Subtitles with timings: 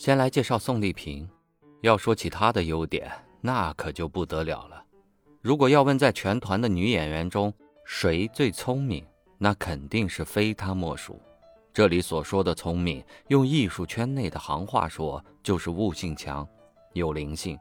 [0.00, 1.28] 先来介绍宋丽萍。
[1.82, 3.12] 要说起她的优点，
[3.42, 4.82] 那可就不得了了。
[5.42, 7.52] 如果要问在全团的女演员中
[7.84, 11.20] 谁最聪明，那肯定是非她莫属。
[11.70, 16.48] 这里所说的聪明，用艺术圈内的行话说，就是悟性强，
[16.94, 17.58] 有灵性。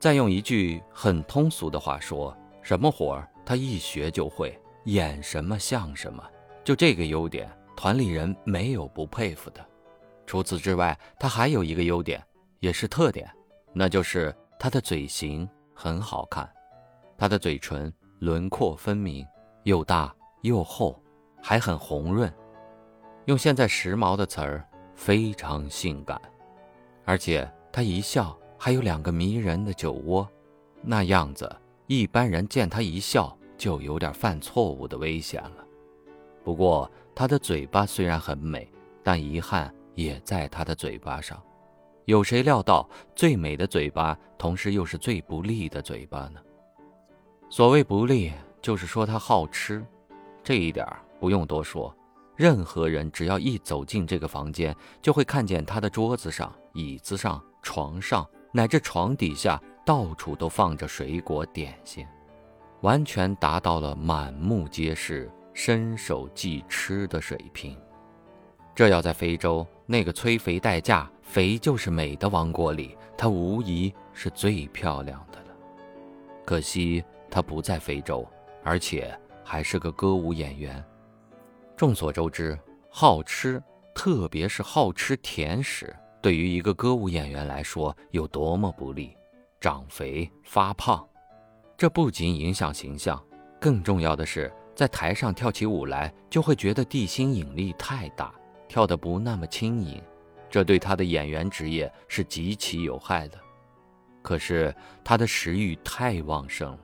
[0.00, 6.24] 再用一句很通俗的话说，什么活儿她一学就会，演什么像什么。
[6.64, 9.62] 就这个优点，团里人没有不佩服的。
[10.26, 12.22] 除此之外，他还有一个优点，
[12.58, 13.30] 也是特点，
[13.72, 16.50] 那就是他的嘴型很好看。
[17.16, 19.24] 他的嘴唇轮廓分明，
[19.62, 21.00] 又大又厚，
[21.40, 22.30] 还很红润。
[23.26, 26.20] 用现在时髦的词儿，非常性感。
[27.04, 30.28] 而且他一笑，还有两个迷人的酒窝，
[30.82, 31.48] 那样子，
[31.86, 35.64] 一般人见他一笑，就有点犯错误的危险了。
[36.42, 38.68] 不过他的嘴巴虽然很美，
[39.04, 39.72] 但遗憾。
[39.96, 41.42] 也在他的嘴巴上，
[42.04, 46.40] 有谁料到最美的嘴巴，同时又是最不利的嘴巴呢？
[47.50, 49.84] 所谓不利，就是说他好吃，
[50.44, 50.86] 这一点
[51.18, 51.92] 不用多说。
[52.36, 62.06] 任何人只要一走进这个房间，就会看见他的桌子上、椅子上、床上，乃至床底下，到处都放着水果点心，
[62.82, 67.74] 完全达到了满目皆是、伸手即吃的水平。
[68.76, 75.56] 这要在非洲那个催肥代价肥就是美的王国里，她无疑是最漂亮的了。
[76.44, 78.28] 可惜她不在非洲，
[78.62, 80.84] 而且还是个歌舞演员。
[81.74, 82.58] 众所周知，
[82.90, 83.62] 好吃，
[83.94, 89.16] 特别是好吃甜食，对于一个歌舞演员来说有多么不利，
[89.58, 91.02] 长肥发胖。
[91.78, 93.18] 这不仅影响形象，
[93.58, 98.34] 更重要的是，在台上跳起舞来就会觉得地心引力太大。
[98.76, 100.02] 跳得不那么轻盈，
[100.50, 103.38] 这对他的演员职业是极其有害的。
[104.20, 106.78] 可是他的食欲太旺盛了，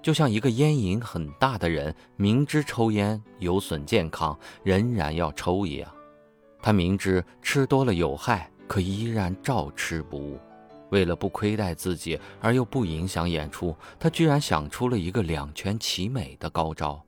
[0.00, 5.92] 就像一个烟瘾很大的人，明知抽烟有损健康，仍然要抽一样。
[6.62, 10.40] 他明知吃多了有害，可依然照吃不误。
[10.88, 17.04] 为了不亏待自己而又不影响演出，他居然想出了一个两全其美的高招：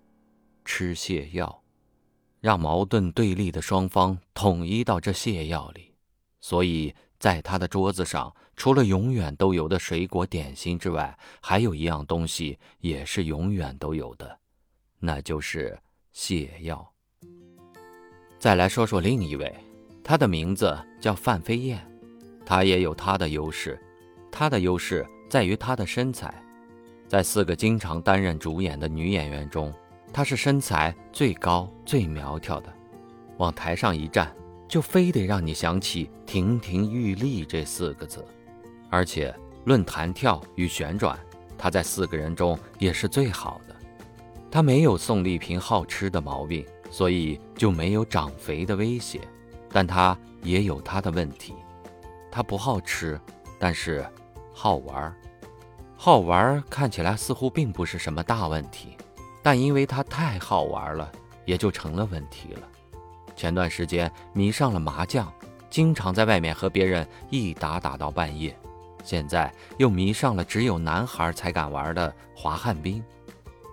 [0.62, 1.59] 吃泻药。
[2.40, 5.94] 让矛盾对立的双方统一到这泻药里，
[6.40, 14.38] 所以在他的桌子上，除了永远都有的水果点心之外，还有一样东西也是永远都有的，
[14.98, 15.78] 那就是
[16.14, 16.90] 泻药。
[18.38, 19.54] 再来说说另一位，
[20.02, 21.86] 他的名字叫范飞燕，
[22.46, 23.78] 他也有他的优势，
[24.32, 26.42] 他的优势在于他的身材，
[27.06, 29.70] 在四个经常担任主演的女演员中。
[30.12, 32.72] 她是身材最高、最苗条的，
[33.38, 34.34] 往台上一站，
[34.68, 38.24] 就非得让你想起“亭亭玉立”这四个字。
[38.90, 39.34] 而且
[39.64, 41.18] 论弹跳与旋转，
[41.56, 43.76] 她在四个人中也是最好的。
[44.50, 49.20] 她没有宋丽萍好吃的毛病，所以就没有长肥的威胁。
[49.72, 51.54] 但她也有她的问题，
[52.32, 53.20] 她不好吃，
[53.60, 54.04] 但是
[54.52, 55.14] 好玩。
[55.96, 58.96] 好玩看起来似乎并不是什么大问题。
[59.42, 61.10] 但因为他太好玩了，
[61.44, 62.62] 也就成了问题了。
[63.34, 65.32] 前段时间迷上了麻将，
[65.70, 68.54] 经常在外面和别人一打打到半夜。
[69.02, 73.02] 现在又迷上了只有男孩才敢玩的滑旱冰。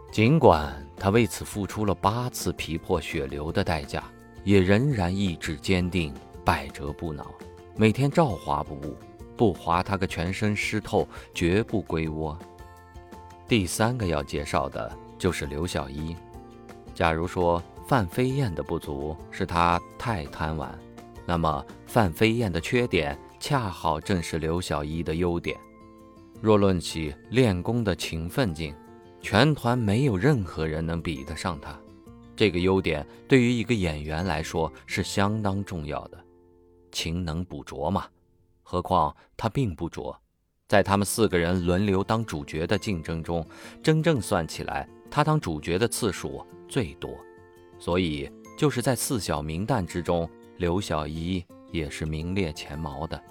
[0.09, 4.01] 尽管他为此付出了八次皮破血流的代价，
[4.45, 6.13] 也仍然意志坚定，
[6.45, 7.29] 百折不挠，
[7.75, 8.96] 每天照滑不误，
[9.35, 12.40] 不滑他个全身湿透，绝不归窝。
[13.49, 14.90] 第三个要介绍的。
[15.17, 16.16] 就是刘小一。
[16.93, 20.78] 假如说范飞燕的不足是她太贪玩，
[21.25, 25.58] 那么范飞燕的缺点恰好正是刘小一的优点。
[26.41, 28.73] 若论起练功的勤奋劲，
[29.22, 31.78] 全团没有任何人能比得上她。
[32.35, 36.23] 这个优点对于一个演员来说是相当重要的。
[36.91, 38.05] 勤能补拙嘛，
[38.64, 40.19] 何况她并不拙。
[40.67, 43.46] 在他们四个人轮流当主角的竞争中，
[43.81, 44.87] 真正算起来。
[45.09, 47.09] 他当主角的次数最多，
[47.79, 53.21] 所以就是在四小名旦之中，刘小一也是名列前茅的。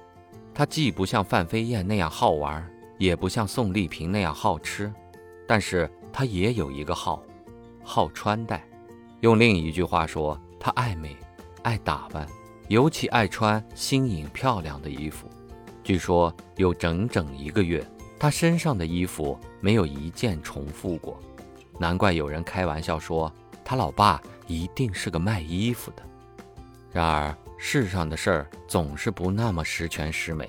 [0.54, 2.66] 她既不像范飞燕那样好玩，
[2.98, 4.92] 也不像宋丽萍那样好吃，
[5.46, 7.22] 但是她也有一个好，
[7.84, 8.66] 好穿戴。
[9.20, 11.14] 用另一句话说，她爱美，
[11.62, 12.26] 爱打扮，
[12.68, 15.28] 尤其爱穿新颖漂亮的衣服。
[15.84, 17.86] 据说有整整一个月，
[18.18, 21.20] 她身上的衣服没有一件重复过，
[21.78, 23.32] 难怪有人开玩笑说，
[23.64, 26.02] 他老爸一定是个卖衣服的。
[26.92, 27.36] 然而。
[27.58, 30.46] 世上的事儿总是不那么十全十美，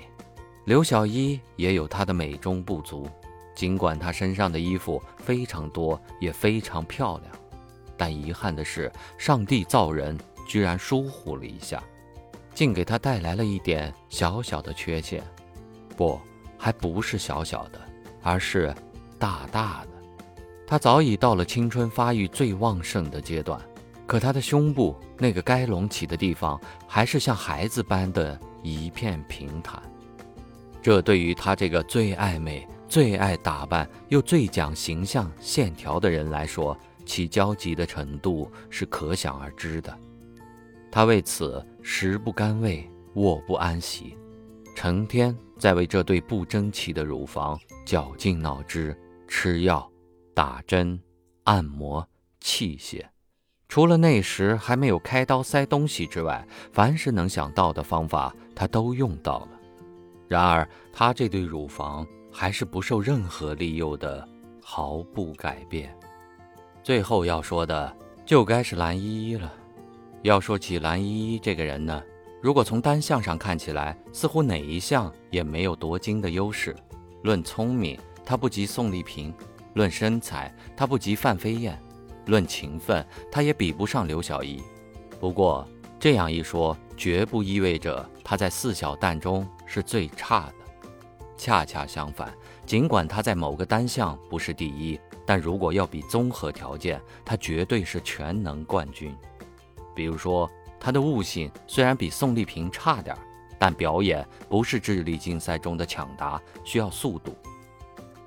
[0.66, 3.08] 刘小一也有他的美中不足。
[3.54, 7.32] 尽管他身上的衣服非常多，也非常漂亮，
[7.96, 11.82] 但遗憾的是，上帝造人居然疏忽了一下，
[12.54, 15.24] 竟给他带来了一点小小的缺陷。
[15.96, 16.20] 不，
[16.58, 17.80] 还不是小小的，
[18.22, 18.72] 而是
[19.18, 19.97] 大大的。
[20.68, 23.58] 她早已到了青春发育最旺盛的阶段。
[24.06, 29.82] 可他的胸部那个该隆起的地方，还是像孩子般的一片平坦。
[30.82, 39.94] 这对于他这个最爱美、最爱打扮又最讲形象线条的人来说，其焦急的程度是可想而知的。
[40.90, 44.16] 他为此食不甘味，卧不安席，
[44.74, 49.86] 成天在为这对不争气的乳房绞尽脑汁，吃药、
[50.38, 50.96] 打针、
[51.42, 52.06] 按摩、
[52.38, 53.04] 器械。
[53.68, 59.48] 除了那时还没有开刀塞东西之外，凡是能想到的方法，他都用到了。
[60.28, 64.24] 然而，他这对乳房还是不受任何利诱的，
[64.62, 65.92] 毫不改变。
[66.84, 67.92] 最后要说的，
[68.24, 69.52] 就该是蓝依依了。
[70.22, 72.00] 要说起蓝依依这个人呢，
[72.40, 76.76] 如果从单项上看起来，似乎哪一项也没有夺金的优势。
[77.24, 79.32] 论聪明，她不及宋丽萍；
[79.78, 81.80] 论身材，她不及范飞燕。
[82.26, 84.60] 论勤奋，他也比不上刘小一。
[85.20, 85.66] 不过
[86.00, 90.54] 这样一说，绝不意味着他在四小旦中是最差的。
[91.36, 92.34] 恰恰相反，
[92.66, 99.16] 尽管他在某个单项不是第一，但如果要比综合条件，他绝对是全能冠军。
[99.94, 103.16] 比如说，他的悟性虽然比宋丽萍差点，
[103.60, 107.34] 但表演不是智力竞赛中的抢答，需要速度。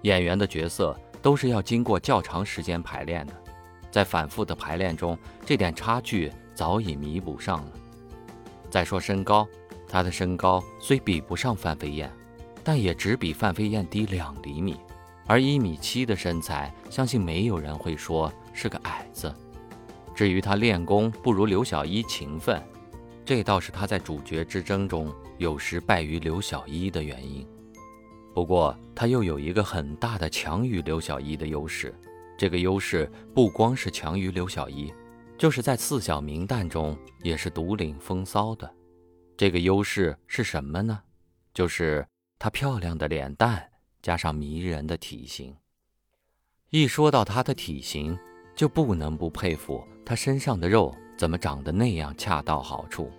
[0.03, 3.33] 演员的角色都是要经过较长时间排练的。
[3.91, 7.71] 在反复的排练中，这点差距早已弥补上了。
[8.69, 9.47] 再说身高，
[9.87, 12.09] 他的身高虽比不上范飞燕，
[12.63, 14.77] 但也只比范飞燕低两厘米。
[15.27, 19.33] 而一米七的身材，相信没有人会说是个矮子。
[20.15, 22.61] 至于他练功不如刘小一勤奋，
[23.25, 27.47] 这倒是他在主角之争中有时败于刘小一的原因。
[28.33, 31.93] 不过他又有一个很大的强于刘小一的优势。
[32.37, 34.91] 这个优势不光是强于刘小一，
[35.37, 38.71] 就是在四小名旦中也是独领风骚的。
[39.37, 41.01] 这个优势是什么呢？
[41.53, 42.07] 就是
[42.39, 43.69] 她漂亮的脸蛋
[44.01, 45.55] 加上迷人的体型。
[46.69, 48.17] 一说到她的体型，
[48.55, 53.11] 就不能不佩服她身上的肉怎么长得那样恰到好处，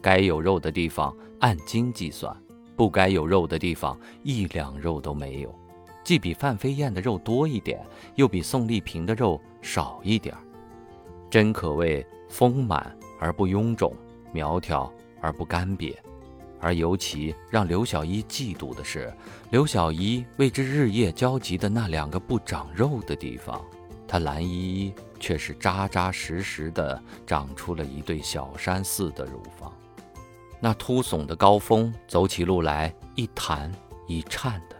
[0.00, 2.36] 该有肉的地方按斤计算，
[2.78, 5.52] 不该有肉的地方一两肉都没有。
[6.04, 7.84] 既比范飞燕的肉多一点，
[8.14, 10.34] 又比宋丽萍的肉少一点
[11.28, 13.92] 真可谓丰满而不臃肿，
[14.32, 14.90] 苗条
[15.20, 15.94] 而不干瘪。
[16.60, 19.12] 而尤其让刘小一嫉妒的是，
[19.50, 23.62] 刘小一为之日夜焦急的那两个不长肉的地方，
[24.06, 29.72] 她蓝依依却是扎扎实实的长出了一对小山似的乳房。
[30.60, 33.70] 那秃耸的高峰，走起路来一弹
[34.06, 34.76] 一颤的。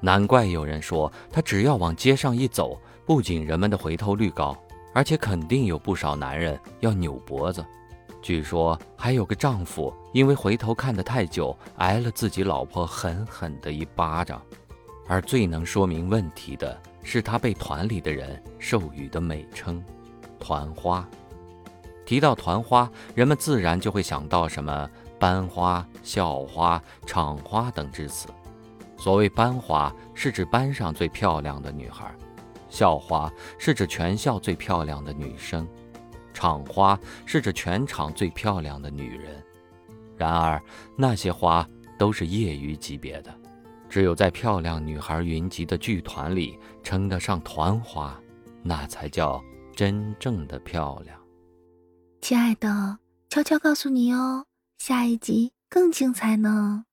[0.00, 4.56] 难怪有人说，她只要往街上一走，不仅人们的回头率高，
[4.92, 7.64] 而且肯定有不少男人要扭脖子。
[8.20, 14.40] 据说还有个丈夫因为回头看得太久，挨了自己老婆狠狠的一巴掌。
[15.08, 19.82] 而最能说明问题的是，她被团里的人授予的美称
[20.38, 21.06] “团花”。
[22.06, 24.88] 提到团花，人们自然就会想到什么
[25.22, 28.26] 班花、校花、厂花等之词。
[28.98, 32.12] 所谓班花是指班上最漂亮的女孩，
[32.68, 35.64] 校花是指全校最漂亮的女生，
[36.34, 39.40] 厂花是指全场最漂亮的女人。
[40.16, 40.60] 然而
[40.96, 41.64] 那些花
[41.96, 43.32] 都是业余级别的，
[43.88, 48.20] 只有在漂亮女孩云集的剧团里称得上团花，
[48.60, 49.40] 那才叫
[49.76, 51.16] 真正的漂亮。
[52.20, 52.98] 亲爱的，
[53.30, 54.44] 悄悄告诉你哦，
[54.84, 56.86] 下一集更精彩呢。